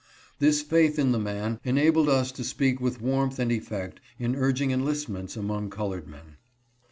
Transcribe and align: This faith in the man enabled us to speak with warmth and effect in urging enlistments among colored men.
This 0.39 0.63
faith 0.63 0.97
in 0.97 1.11
the 1.11 1.19
man 1.19 1.59
enabled 1.63 2.09
us 2.09 2.31
to 2.31 2.43
speak 2.43 2.81
with 2.81 3.01
warmth 3.03 3.37
and 3.37 3.51
effect 3.51 3.99
in 4.17 4.35
urging 4.35 4.71
enlistments 4.71 5.37
among 5.37 5.69
colored 5.69 6.07
men. 6.07 6.37